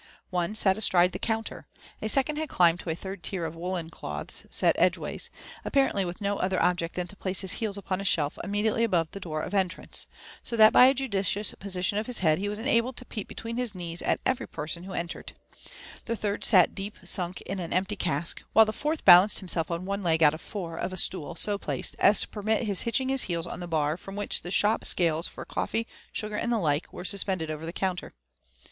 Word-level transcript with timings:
One 0.31 0.55
sat 0.55 0.77
astride 0.79 1.11
the 1.11 1.19
counter; 1.19 1.67
a 2.01 2.09
second 2.09 2.37
had 2.37 2.49
climbed 2.49 2.79
to 2.79 2.89
a 2.89 2.95
third 2.95 3.21
tier 3.21 3.45
of 3.45 3.55
woollen 3.55 3.91
cloths 3.91 4.47
set 4.49 4.75
edgeway», 4.79 5.29
apparently 5.63 6.05
with 6.05 6.21
no 6.21 6.37
other 6.39 6.59
object 6.59 6.95
than 6.95 7.05
to 7.05 7.15
place 7.15 7.41
his 7.41 7.51
heels 7.61 7.77
upon 7.77 8.01
a 8.01 8.03
shelf 8.03 8.39
immediately 8.43 8.83
above 8.83 9.11
the 9.11 9.19
door 9.19 9.43
of 9.43 9.53
entrance, 9.53 10.07
80 10.43 10.55
that 10.55 10.73
by 10.73 10.85
a 10.87 10.95
judicious 10.95 11.53
position 11.53 11.99
of 11.99 12.07
his 12.07 12.17
head 12.17 12.39
he 12.39 12.49
was 12.49 12.57
enabled 12.57 12.97
to 12.97 13.05
peep 13.05 13.27
be 13.27 13.33
M 13.33 13.35
UFfi 13.37 13.49
AND 13.51 13.59
ADVENTURES 13.59 13.71
OF 13.71 13.75
twedniiis 13.77 13.89
knaes 14.07 14.17
«(every 14.25 14.47
poraoQ 14.47 14.85
who 14.85 14.91
eodered: 14.93 15.27
the 16.05 16.15
Ihurd 16.15 16.43
sat 16.45 16.73
deep 16.73 16.97
miDk 17.03 17.43
jn 17.45 17.59
«n 17.59 17.71
empty 17.71 17.95
cmk; 17.95 18.39
while 18.53 18.65
the 18.65 18.73
fourth 18.73 19.05
balanced 19.05 19.37
himself 19.37 19.69
on 19.69 19.85
ooe 19.87 20.03
leg 20.03 20.23
out 20.23 20.33
of 20.33 20.41
four 20.41 20.77
of 20.77 20.91
a 20.91 20.95
glool 20.95 21.37
80 21.39 21.59
placed 21.59 21.95
as 21.99 22.21
to 22.21 22.27
permit 22.27 22.65
his 22.65 22.81
hitching 22.81 23.09
his 23.09 23.25
heels 23.25 23.45
on 23.45 23.59
the 23.59 23.67
bar 23.67 23.97
iirom 23.97 24.15
which 24.15 24.41
the 24.41 24.49
shop 24.49 24.83
scales 24.83 25.27
for 25.27 25.45
coffee, 25.45 25.85
sugar, 26.11 26.35
and 26.37 26.51
the 26.51 26.57
like, 26.57 26.91
were 26.91 27.05
sus 27.05 27.23
pended 27.23 27.51
over 27.51 27.67
the 27.67 27.71
counter. 27.71 28.15